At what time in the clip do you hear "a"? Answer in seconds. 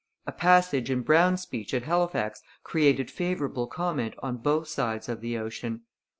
0.25-0.31